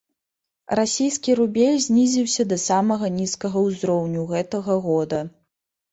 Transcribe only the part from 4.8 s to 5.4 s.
года.